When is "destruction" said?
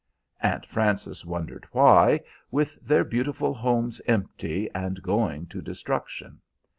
5.61-6.41